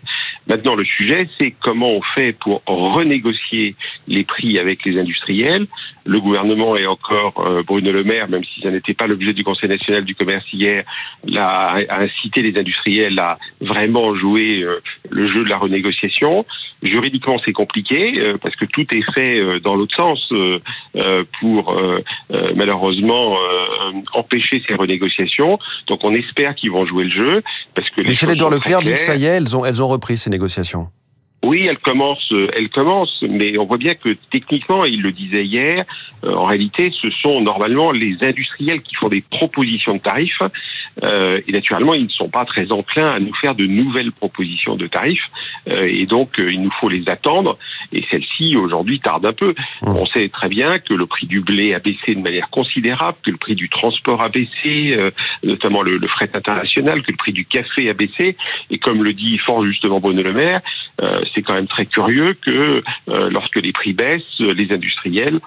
Maintenant, 0.48 0.74
le 0.74 0.84
sujet, 0.84 1.28
c'est 1.38 1.54
comment 1.60 1.90
on 1.90 2.02
fait 2.14 2.32
pour 2.32 2.62
renégocier 2.66 3.76
les 4.06 4.24
prix 4.24 4.58
avec 4.58 4.84
les 4.84 4.98
industriels. 4.98 5.66
Le 6.06 6.20
gouvernement 6.20 6.74
et 6.74 6.86
encore 6.86 7.34
euh, 7.46 7.62
Bruno 7.62 7.92
Le 7.92 8.02
Maire, 8.02 8.28
même 8.30 8.44
si 8.44 8.62
ça 8.62 8.70
n'était 8.70 8.94
pas 8.94 9.06
l'objet 9.06 9.34
du 9.34 9.44
Conseil 9.44 9.68
national 9.68 10.04
du 10.04 10.14
commerce 10.14 10.46
hier, 10.52 10.84
a, 11.36 11.76
incité 11.90 12.40
les 12.40 12.58
industriels 12.58 13.18
à 13.18 13.38
vraiment 13.60 14.14
jouer 14.14 14.62
euh, 14.62 14.80
le 15.18 15.30
jeu 15.30 15.44
de 15.44 15.48
la 15.48 15.58
renégociation. 15.58 16.46
Juridiquement, 16.82 17.38
c'est 17.44 17.52
compliqué 17.52 18.20
euh, 18.20 18.38
parce 18.40 18.54
que 18.56 18.64
tout 18.64 18.86
est 18.94 19.12
fait 19.14 19.60
dans 19.60 19.74
l'autre 19.74 19.96
sens 19.96 20.32
pour 21.40 21.76
malheureusement 22.54 23.36
empêcher 24.14 24.62
ces 24.66 24.74
renégociations. 24.74 25.58
Donc, 25.88 26.00
on 26.04 26.14
espère 26.14 26.54
qu'ils 26.54 26.70
vont 26.70 26.86
jouer 26.86 27.04
le 27.04 27.10
jeu 27.10 27.42
parce 27.74 27.88
que 27.90 28.02
Michel-Édouard 28.02 28.50
Leclerc 28.50 28.82
dit 28.82 28.92
que 28.92 28.98
ça 28.98 29.16
y 29.16 29.24
est, 29.24 29.28
elles 29.28 29.56
ont, 29.56 29.64
elles 29.64 29.82
ont 29.82 29.88
repris 29.88 30.16
ces 30.16 30.30
négociations. 30.30 30.88
Oui, 31.44 31.66
elle 31.68 31.78
commence, 31.78 32.32
elle 32.56 32.68
commence, 32.68 33.24
mais 33.28 33.56
on 33.58 33.64
voit 33.64 33.76
bien 33.78 33.94
que 33.94 34.16
techniquement, 34.30 34.84
il 34.84 35.02
le 35.02 35.12
disait 35.12 35.44
hier, 35.44 35.84
euh, 36.24 36.34
en 36.34 36.46
réalité, 36.46 36.92
ce 37.00 37.10
sont 37.10 37.40
normalement 37.40 37.92
les 37.92 38.16
industriels 38.22 38.82
qui 38.82 38.96
font 38.96 39.08
des 39.08 39.22
propositions 39.22 39.94
de 39.94 40.00
tarifs 40.00 40.42
Euh, 41.04 41.38
et 41.46 41.52
naturellement, 41.52 41.94
ils 41.94 42.04
ne 42.04 42.08
sont 42.08 42.28
pas 42.28 42.44
très 42.44 42.70
enclins 42.72 43.10
à 43.10 43.20
nous 43.20 43.34
faire 43.34 43.54
de 43.54 43.66
nouvelles 43.66 44.12
propositions 44.12 44.76
de 44.76 44.86
tarifs. 44.86 45.30
Euh, 45.70 45.86
et 45.88 46.06
donc, 46.06 46.38
euh, 46.38 46.50
il 46.50 46.62
nous 46.62 46.72
faut 46.80 46.88
les 46.88 47.08
attendre. 47.08 47.58
Et 47.92 48.04
celle-ci, 48.10 48.56
aujourd'hui, 48.56 49.00
tarde 49.00 49.26
un 49.26 49.32
peu. 49.32 49.54
Mmh. 49.82 49.88
On 49.88 50.06
sait 50.06 50.28
très 50.28 50.48
bien 50.48 50.78
que 50.78 50.94
le 50.94 51.06
prix 51.06 51.26
du 51.26 51.40
blé 51.40 51.74
a 51.74 51.78
baissé 51.78 52.14
de 52.14 52.20
manière 52.20 52.50
considérable, 52.50 53.18
que 53.24 53.30
le 53.30 53.36
prix 53.36 53.54
du 53.54 53.68
transport 53.68 54.22
a 54.22 54.28
baissé, 54.28 54.96
euh, 54.98 55.10
notamment 55.42 55.82
le, 55.82 55.96
le, 55.96 56.08
fret 56.08 56.30
international, 56.34 57.02
que 57.02 57.12
le 57.12 57.16
prix 57.16 57.32
du 57.32 57.44
café 57.44 57.88
a 57.88 57.94
baissé. 57.94 58.36
Et 58.70 58.78
comme 58.78 59.02
le 59.04 59.12
dit 59.12 59.38
fort 59.38 59.64
justement 59.64 60.00
Bruno 60.00 60.22
Le 60.22 60.32
Maire, 60.32 60.60
euh, 61.00 61.16
c'est 61.34 61.42
quand 61.42 61.54
même 61.54 61.66
très 61.66 61.86
curieux 61.86 62.34
que 62.34 62.82
euh, 63.08 63.30
lorsque 63.30 63.56
les 63.56 63.72
prix 63.72 63.92
baissent, 63.92 64.40
les 64.40 64.72
industriels 64.72 65.40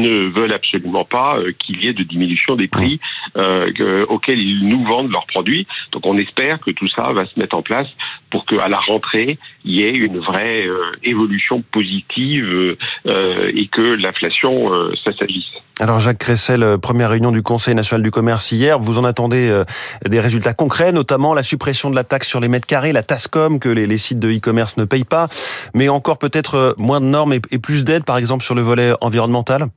ne 0.00 0.26
veulent 0.38 0.52
absolument 0.52 1.04
pas 1.04 1.36
euh, 1.38 1.52
qu'il 1.58 1.84
y 1.84 1.88
ait 1.88 1.92
de 1.92 2.02
diminution 2.02 2.56
des 2.56 2.68
prix 2.68 3.00
euh, 3.36 4.04
auxquels 4.08 4.38
ils 4.38 4.68
nous 4.68 4.84
vendent 4.84 5.10
leurs 5.10 5.26
produits. 5.26 5.66
Donc 5.92 6.06
on 6.06 6.16
espère 6.16 6.60
que 6.60 6.70
tout 6.70 6.88
ça 6.88 7.02
va 7.12 7.26
se 7.26 7.38
mettre 7.38 7.56
en 7.56 7.62
place 7.62 7.88
pour 8.30 8.44
qu'à 8.46 8.68
la 8.68 8.78
rentrée, 8.78 9.38
il 9.64 9.76
y 9.76 9.82
ait 9.82 9.94
une 9.94 10.18
vraie 10.18 10.66
euh, 10.66 10.92
évolution 11.02 11.62
positive 11.72 12.76
et 13.06 13.68
que 13.68 13.80
l'inflation 13.80 14.70
s'assagisse. 15.04 15.50
Alors 15.80 16.00
Jacques 16.00 16.18
Cressel, 16.18 16.78
première 16.80 17.10
réunion 17.10 17.30
du 17.30 17.42
Conseil 17.42 17.74
national 17.74 18.02
du 18.02 18.10
commerce 18.10 18.50
hier, 18.52 18.78
vous 18.78 18.98
en 18.98 19.04
attendez 19.04 19.62
des 20.04 20.20
résultats 20.20 20.54
concrets, 20.54 20.92
notamment 20.92 21.34
la 21.34 21.42
suppression 21.42 21.90
de 21.90 21.94
la 21.94 22.04
taxe 22.04 22.28
sur 22.28 22.40
les 22.40 22.48
mètres 22.48 22.66
carrés, 22.66 22.92
la 22.92 23.02
TASCOM 23.02 23.58
que 23.58 23.68
les, 23.68 23.98
sites 23.98 24.18
de 24.18 24.30
e-commerce 24.30 24.76
ne 24.76 24.84
payent 24.84 25.04
pas, 25.04 25.28
mais 25.74 25.88
encore 25.88 26.18
peut-être 26.18 26.74
moins 26.78 27.00
de 27.00 27.06
normes 27.06 27.32
et, 27.32 27.40
et 27.50 27.58
plus 27.58 27.84
d'aides, 27.84 28.04
par 28.04 28.18
exemple 28.18 28.44
sur 28.44 28.54
le 28.54 28.62
volet 28.62 28.92
environnemental? 29.00 29.68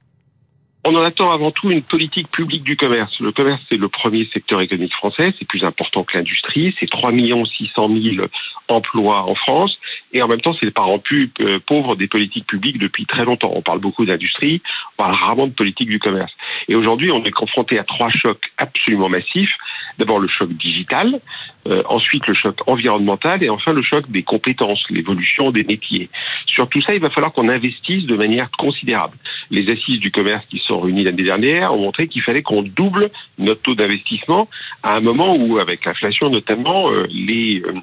On 0.87 0.95
en 0.95 1.03
attend 1.03 1.31
avant 1.31 1.51
tout 1.51 1.71
une 1.71 1.81
politique 1.81 2.31
publique 2.31 2.63
du 2.63 2.77
commerce. 2.77 3.19
Le 3.19 3.31
commerce, 3.31 3.61
c'est 3.69 3.77
le 3.77 3.89
premier 3.89 4.29
secteur 4.33 4.61
économique 4.61 4.93
français, 4.93 5.33
c'est 5.37 5.47
plus 5.47 5.63
important 5.63 6.03
que 6.03 6.17
l'industrie, 6.17 6.73
c'est 6.79 6.89
3 6.89 7.11
600 7.11 7.89
000 7.89 8.25
emplois 8.69 9.23
en 9.23 9.35
France, 9.35 9.77
et 10.11 10.21
en 10.21 10.27
même 10.27 10.41
temps, 10.41 10.55
c'est 10.59 10.65
les 10.65 10.71
parents 10.71 10.99
plus 10.99 11.31
euh, 11.41 11.59
pauvres 11.65 11.95
des 11.95 12.07
politiques 12.07 12.47
publiques 12.47 12.79
depuis 12.79 13.05
très 13.05 13.25
longtemps. 13.25 13.51
On 13.53 13.61
parle 13.61 13.79
beaucoup 13.79 14.05
d'industrie, 14.05 14.61
on 14.97 15.03
parle 15.03 15.15
rarement 15.15 15.47
de 15.47 15.53
politique 15.53 15.89
du 15.89 15.99
commerce. 15.99 16.31
Et 16.67 16.75
aujourd'hui, 16.75 17.11
on 17.11 17.23
est 17.23 17.31
confronté 17.31 17.77
à 17.77 17.83
trois 17.83 18.09
chocs 18.09 18.51
absolument 18.57 19.09
massifs. 19.09 19.53
D'abord 19.99 20.19
le 20.19 20.27
choc 20.27 20.51
digital, 20.53 21.19
euh, 21.67 21.83
ensuite 21.87 22.25
le 22.27 22.33
choc 22.33 22.55
environnemental, 22.67 23.43
et 23.43 23.49
enfin 23.49 23.73
le 23.73 23.81
choc 23.81 24.09
des 24.09 24.23
compétences, 24.23 24.83
l'évolution 24.89 25.51
des 25.51 25.63
métiers. 25.63 26.09
Sur 26.47 26.69
tout 26.69 26.81
ça, 26.81 26.95
il 26.95 27.01
va 27.01 27.09
falloir 27.09 27.33
qu'on 27.33 27.49
investisse 27.49 28.05
de 28.05 28.15
manière 28.15 28.49
considérable. 28.51 29.17
Les 29.51 29.69
assises 29.71 29.99
du 29.99 30.11
commerce 30.11 30.45
qui 30.49 30.59
sont 30.59 30.79
réunies 30.79 31.03
l'année 31.03 31.23
dernière 31.23 31.73
ont 31.73 31.81
montré 31.81 32.07
qu'il 32.07 32.21
fallait 32.21 32.41
qu'on 32.41 32.63
double 32.63 33.11
notre 33.37 33.61
taux 33.61 33.75
d'investissement 33.75 34.49
à 34.83 34.95
un 34.95 35.01
moment 35.01 35.35
où, 35.35 35.59
avec 35.59 35.85
l'inflation 35.85 36.29
notamment, 36.29 36.91
euh, 36.91 37.05
les 37.09 37.61
euh, 37.65 37.73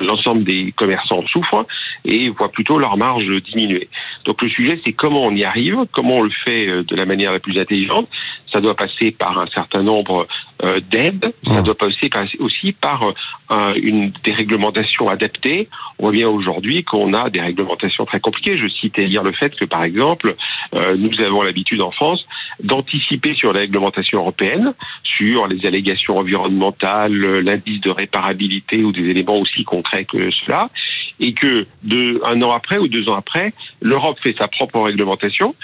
l'ensemble 0.00 0.44
des 0.44 0.72
commerçants 0.72 1.24
souffrent 1.26 1.66
et 2.04 2.28
voient 2.30 2.50
plutôt 2.50 2.78
leur 2.78 2.96
marge 2.96 3.26
diminuer. 3.42 3.88
Donc 4.24 4.42
le 4.42 4.48
sujet, 4.48 4.80
c'est 4.84 4.92
comment 4.92 5.22
on 5.22 5.34
y 5.34 5.44
arrive, 5.44 5.84
comment 5.92 6.18
on 6.18 6.22
le 6.22 6.30
fait 6.46 6.66
de 6.66 6.96
la 6.96 7.06
manière 7.06 7.32
la 7.32 7.40
plus 7.40 7.58
intelligente. 7.58 8.08
Ça 8.52 8.60
doit 8.60 8.74
passer 8.74 9.12
par 9.12 9.38
un 9.38 9.46
certain 9.54 9.82
nombre 9.82 10.26
euh, 10.62 10.80
d'aides, 10.90 11.32
ça 11.46 11.62
doit 11.62 11.74
passer 11.74 12.10
aussi 12.38 12.72
par 12.72 13.02
euh, 13.50 13.72
une 13.76 14.12
déréglementation 14.24 15.08
adaptée. 15.08 15.68
On 15.98 16.04
voit 16.04 16.12
bien 16.12 16.28
aujourd'hui 16.28 16.84
qu'on 16.84 17.14
a 17.14 17.30
des 17.30 17.40
réglementations 17.40 18.04
très 18.04 18.20
compliquées. 18.20 18.58
Je 18.58 18.68
citais 18.68 19.06
hier 19.06 19.22
le 19.22 19.32
fait 19.32 19.54
que, 19.56 19.64
par 19.64 19.84
exemple, 19.84 20.36
euh, 20.74 20.96
nous 20.98 21.18
avons 21.24 21.42
l'habitude 21.42 21.80
en 21.80 21.90
France 21.92 22.26
d'anticiper 22.62 23.34
sur 23.34 23.54
la 23.54 23.60
réglementation 23.60 24.18
européenne, 24.18 24.74
sur 25.02 25.46
les 25.46 25.64
allégations 25.66 26.18
environnementales, 26.18 27.40
l'indice 27.40 27.80
de 27.80 27.90
réparabilité 27.90 28.84
ou 28.84 28.92
des 28.92 29.08
éléments 29.08 29.38
aussi 29.38 29.64
que 30.04 30.30
cela, 30.30 30.70
et 31.18 31.34
que 31.34 31.66
de 31.82 32.20
un 32.24 32.40
an 32.42 32.50
après 32.50 32.78
ou 32.78 32.88
deux 32.88 33.08
ans 33.08 33.16
après, 33.16 33.52
l'Europe 33.80 34.18
fait 34.22 34.34
sa 34.38 34.48
propre 34.48 34.80
réglementation 34.80 35.54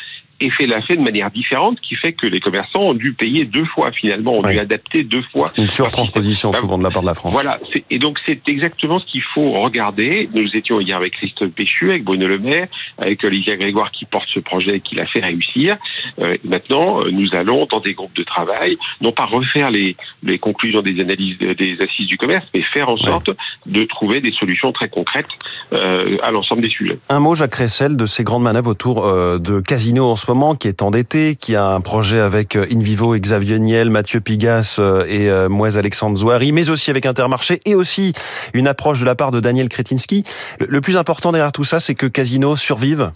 et 0.40 0.50
fait 0.50 0.66
la 0.66 0.83
fait 0.83 0.97
de 0.97 1.02
manière 1.02 1.31
différente, 1.31 1.81
qui 1.81 1.95
fait 1.95 2.12
que 2.12 2.26
les 2.26 2.40
commerçants 2.40 2.81
ont 2.81 2.95
dû 2.95 3.12
payer 3.12 3.45
deux 3.45 3.64
fois 3.64 3.93
finalement, 3.93 4.38
ont 4.38 4.43
dû 4.43 4.59
adapter 4.59 5.02
deux 5.05 5.23
fois. 5.33 5.50
Une 5.57 5.69
surtransposition 5.69 6.52
souvent 6.52 6.78
de 6.78 6.83
la 6.83 6.90
part 6.90 7.02
de 7.02 7.09
la 7.09 7.14
France. 7.14 7.33
Voilà, 7.33 7.59
et 7.90 7.99
donc 7.99 8.19
c'est 8.26 8.49
exactement 8.49 8.99
ce 8.99 9.07
qu'il 9.07 9.23
faut 9.23 9.52
regarder. 9.52 10.28
Nous 10.35 10.49
étions 10.55 10.81
hier 10.81 10.97
avec 10.97 11.14
Christophe 11.14 11.50
Péchu, 11.50 11.90
avec 11.90 12.05
Bruno 12.05 12.26
Le 12.26 12.38
Maire, 12.38 12.69
avec 12.99 13.25
Olivia 13.25 13.57
Grégoire 13.57 13.90
qui 13.90 14.05
porte 14.05 14.28
ce 14.33 14.40
projet 14.40 14.76
et 14.76 14.81
qui 14.81 14.95
l'a 14.95 15.07
fait 15.07 15.21
réussir. 15.21 15.76
Euh, 16.21 16.37
maintenant, 16.45 17.00
nous 17.11 17.35
allons 17.35 17.66
dans 17.66 17.81
des 17.81 17.95
groupes 17.95 18.16
de 18.16 18.23
travail, 18.23 18.76
non 19.00 19.12
pas 19.12 19.25
refaire 19.25 19.71
les, 19.71 19.97
les 20.23 20.38
conclusions 20.38 20.83
des 20.83 21.00
analyses 21.00 21.38
des 21.38 21.78
assises 21.81 22.07
du 22.07 22.19
commerce, 22.19 22.47
mais 22.55 22.62
faire 22.62 22.88
en 22.88 22.97
sorte 22.97 23.28
ouais. 23.28 23.35
de 23.66 23.85
trouver 23.85 24.21
des 24.21 24.33
solutions 24.33 24.73
très 24.73 24.88
concrètes 24.88 25.28
euh, 25.73 26.16
à 26.23 26.31
l'ensemble 26.31 26.62
des 26.62 26.69
sujets. 26.69 26.99
Un 27.09 27.21
mot, 27.21 27.35
Jacques 27.35 27.55
Ressel, 27.55 27.97
de 27.97 28.07
ces 28.07 28.25
grandes 28.25 28.43
manœuvres 28.43 28.71
autour 28.71 29.07
euh, 29.07 29.38
de 29.38 29.61
Casino 29.61 30.11
en 30.11 30.16
ce 30.16 30.25
moment, 30.28 30.54
qui 30.54 30.68
est 30.68 30.83
endetté, 30.83 31.37
qui 31.37 31.54
a 31.56 31.66
un 31.66 31.80
projet 31.80 32.21
avec 32.21 32.56
Invivo, 32.56 33.16
Xavier 33.16 33.59
Niel, 33.59 33.90
Mathieu 33.90 34.21
Pigas 34.21 34.80
et 35.09 35.28
euh, 35.28 35.49
Moise 35.49 35.78
Alexandre 35.78 36.16
Zouari, 36.16 36.52
mais 36.52 36.71
aussi 36.71 36.90
avec 36.90 37.06
Intermarché 37.06 37.61
et 37.64 37.75
aussi 37.75 38.12
une 38.54 38.68
approche 38.68 39.00
de 39.00 39.04
la 39.04 39.14
part 39.14 39.30
de 39.30 39.40
Daniel 39.40 39.68
Kretinsky. 39.68 40.25
Le, 40.61 40.80
plus 40.80 40.97
important 40.97 41.33
derrière 41.33 41.52
tout 41.52 41.64
ça, 41.64 41.80
c'est 41.80 41.95
que 41.95 42.06
Casino 42.06 42.56
survive? 42.56 43.11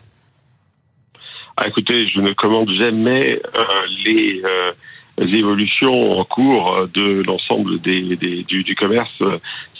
Ah, 1.56 1.68
Écoutez, 1.68 2.08
je 2.08 2.20
ne 2.20 2.32
commande 2.32 2.70
jamais 2.70 3.40
euh. 3.56 3.60
Euh 3.60 3.86
les 4.04 4.42
évolutions 5.20 6.18
en 6.18 6.24
cours 6.24 6.86
de 6.92 7.22
l'ensemble 7.26 7.80
des, 7.80 8.16
des, 8.16 8.42
du, 8.44 8.62
du, 8.62 8.74
commerce, 8.74 9.12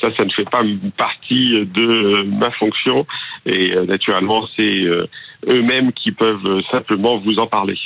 ça, 0.01 0.09
ça 0.17 0.25
ne 0.25 0.31
fait 0.31 0.49
pas 0.49 0.63
partie 0.97 1.67
de 1.67 2.23
ma 2.25 2.51
fonction 2.53 3.07
et 3.47 3.75
naturellement, 3.87 4.47
c'est 4.57 4.85
eux-mêmes 5.49 5.93
qui 5.93 6.13
peuvent 6.13 6.61
simplement 6.71 7.19
vous 7.19 7.39
en 7.39 7.47
parler. 7.47 7.79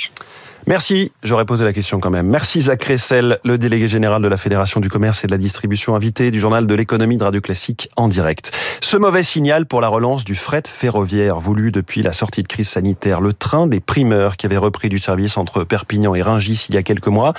Merci, 0.67 1.11
j'aurais 1.21 1.45
posé 1.45 1.63
la 1.63 1.73
question 1.73 1.99
quand 1.99 2.09
même. 2.09 2.25
Merci 2.25 2.59
Jacques 2.59 2.85
Ressel, 2.85 3.37
le 3.45 3.59
délégué 3.59 3.87
général 3.87 4.19
de 4.23 4.27
la 4.27 4.35
Fédération 4.35 4.79
du 4.79 4.89
commerce 4.89 5.23
et 5.23 5.27
de 5.27 5.31
la 5.31 5.37
distribution 5.37 5.95
invité 5.95 6.31
du 6.31 6.39
journal 6.39 6.65
de 6.65 6.73
l'économie 6.73 7.17
de 7.17 7.23
Radio 7.23 7.39
Classique 7.39 7.87
en 7.97 8.07
direct. 8.07 8.51
Ce 8.81 8.97
mauvais 8.97 9.21
signal 9.21 9.67
pour 9.67 9.79
la 9.79 9.89
relance 9.89 10.23
du 10.23 10.33
fret 10.33 10.63
ferroviaire 10.65 11.37
voulu 11.39 11.71
depuis 11.71 12.01
la 12.01 12.13
sortie 12.13 12.41
de 12.41 12.47
crise 12.47 12.67
sanitaire, 12.67 13.21
le 13.21 13.31
train 13.31 13.67
des 13.67 13.79
primeurs 13.79 14.37
qui 14.37 14.47
avait 14.47 14.57
repris 14.57 14.89
du 14.89 14.97
service 14.97 15.37
entre 15.37 15.63
Perpignan 15.65 16.15
et 16.15 16.23
Rungis 16.23 16.65
il 16.69 16.73
y 16.73 16.79
a 16.79 16.83
quelques 16.83 17.09
mois, 17.09 17.33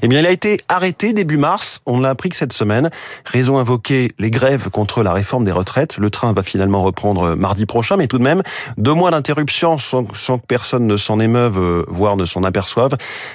eh 0.00 0.08
bien 0.08 0.20
il 0.20 0.26
a 0.26 0.30
été 0.30 0.58
arrêté 0.70 1.12
début 1.12 1.36
mars, 1.36 1.82
on 1.84 2.00
l'a 2.00 2.08
appris 2.08 2.30
que 2.30 2.36
cette 2.36 2.54
semaine. 2.54 2.88
Raison 3.26 3.58
invoquée, 3.58 4.12
les 4.18 4.30
grèves 4.30 4.70
contre 4.70 5.02
la 5.02 5.12
réforme 5.12 5.44
des 5.44 5.52
retraites. 5.52 5.98
Le 5.98 6.08
train 6.08 6.32
va 6.32 6.42
finalement 6.42 6.82
reprendre 6.82 7.34
mardi 7.34 7.66
prochain, 7.66 7.98
mais 7.98 8.06
tout 8.06 8.18
de 8.18 8.24
même, 8.24 8.42
deux 8.78 8.94
mois 8.94 9.10
d'interruption 9.10 9.76
sans, 9.76 10.06
sans, 10.14 10.38
que 10.38 10.46
personne 10.46 10.86
ne 10.86 10.96
s'en 10.96 11.20
émeuve, 11.20 11.84
voire 11.86 12.16
ne 12.16 12.24
s'en 12.24 12.42
aperçoive 12.42 12.69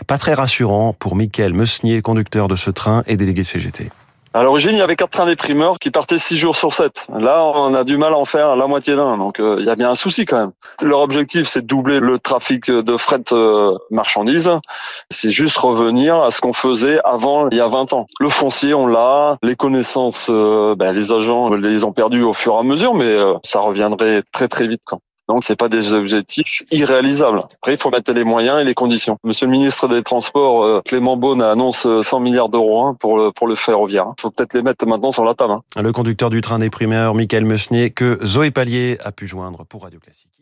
pas 0.08 0.18
très 0.18 0.34
rassurant 0.34 0.94
pour 0.94 1.16
Mickaël 1.16 1.54
Meusnier, 1.54 2.02
conducteur 2.02 2.48
de 2.48 2.56
ce 2.56 2.70
train 2.70 3.04
et 3.08 3.18
délégué 3.18 3.44
CGT. 3.44 3.90
À 4.36 4.44
l'origine, 4.44 4.72
il 4.72 4.80
y 4.80 4.82
avait 4.82 4.98
quatre 4.98 5.12
trains 5.12 5.28
des 5.28 5.38
primeurs 5.38 5.80
qui 5.80 5.92
partaient 5.92 6.18
six 6.18 6.38
jours 6.38 6.58
sur 6.58 6.74
sept. 6.74 7.08
Là, 7.18 7.42
on 7.56 7.74
a 7.74 7.86
du 7.86 7.96
mal 7.96 8.12
à 8.12 8.18
en 8.18 8.26
faire 8.26 8.58
la 8.58 8.68
moitié 8.68 8.94
d'un. 8.94 9.18
Donc, 9.18 9.40
euh, 9.40 9.56
il 9.60 9.66
y 9.66 9.70
a 9.70 9.76
bien 9.76 9.90
un 9.90 9.96
souci 9.96 10.26
quand 10.26 10.38
même. 10.38 10.52
Leur 10.82 11.00
objectif, 11.00 11.48
c'est 11.48 11.62
de 11.62 11.68
doubler 11.68 12.02
le 12.02 12.20
trafic 12.20 12.70
de 12.70 12.98
fret 12.98 13.24
euh, 13.32 13.78
marchandises. 13.92 14.52
C'est 15.10 15.30
juste 15.30 15.56
revenir 15.56 16.22
à 16.22 16.32
ce 16.32 16.42
qu'on 16.42 16.52
faisait 16.52 17.00
avant, 17.06 17.50
il 17.50 17.58
y 17.58 17.62
a 17.62 17.68
20 17.68 17.94
ans. 17.94 18.08
Le 18.20 18.28
foncier, 18.28 18.74
on 18.74 18.88
l'a. 18.88 19.38
Les 19.42 19.56
connaissances, 19.56 20.28
euh, 20.30 20.76
ben, 20.76 20.92
les 20.92 21.14
agents 21.14 21.52
les 21.52 21.86
ont 21.86 21.94
perdus 21.94 22.24
au 22.24 22.34
fur 22.34 22.56
et 22.56 22.60
à 22.60 22.64
mesure, 22.64 22.94
mais 22.94 23.16
ça 23.44 23.62
reviendrait 23.62 24.22
très 24.34 24.50
très 24.50 24.68
vite. 24.68 24.82
Quand. 24.86 25.00
Donc, 25.28 25.44
c'est 25.44 25.56
pas 25.56 25.70
des 25.70 25.94
objectifs 25.94 26.64
irréalisables. 26.72 27.44
Après, 27.56 27.74
il 27.74 27.78
faut 27.78 27.90
mettre 27.90 28.12
les 28.12 28.24
moyens 28.24 28.62
et 28.62 28.64
les 28.64 28.74
conditions. 28.74 29.18
Monsieur 29.24 29.48
le 29.48 29.52
ministre 29.52 29.88
des 29.88 30.04
Transports, 30.04 30.64
euh, 30.64 30.82
Clément 30.86 31.18
Beaune, 31.18 31.42
annonce 31.42 31.88
100 32.02 32.20
milliards 32.20 32.50
d'euros 32.50 32.84
hein, 32.84 32.96
pour 33.00 33.18
le, 33.18 33.32
pour 33.32 33.48
le 33.48 33.56
ferroviaire. 33.56 34.14
Il 34.18 34.22
faut 34.22 34.32
peut-être 34.32 34.54
les 34.54 34.62
mettre 34.62 34.86
maintenant 34.86 35.12
sur 35.12 35.26
la 35.26 35.34
table. 35.34 35.54
Hein. 35.54 35.82
Le 35.82 35.92
conducteur 35.92 36.30
du 36.30 36.42
train 36.42 36.60
des 36.60 36.70
primeurs, 36.70 37.16
Michael 37.16 37.46
Meusnier, 37.46 37.90
que 37.90 38.20
Zoé 38.24 38.52
Pallier 38.52 38.98
a 39.04 39.12
pu 39.12 39.28
joindre 39.28 39.66
pour 39.66 39.84
Radio 39.84 40.00
Classique. 40.00 40.35